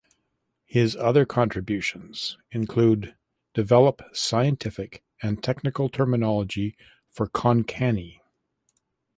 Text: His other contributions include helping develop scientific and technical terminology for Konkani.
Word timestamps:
His 0.65 0.95
other 0.95 1.27
contributions 1.27 2.35
include 2.49 3.03
helping 3.09 3.17
develop 3.53 4.01
scientific 4.13 5.03
and 5.21 5.43
technical 5.43 5.89
terminology 5.89 6.75
for 7.11 7.27
Konkani. 7.27 8.19